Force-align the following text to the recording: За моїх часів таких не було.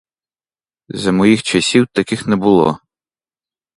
За 0.89 1.11
моїх 1.11 1.43
часів 1.43 1.87
таких 1.93 2.27
не 2.27 2.35
було. 2.35 2.79